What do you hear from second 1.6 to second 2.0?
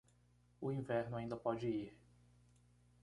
ir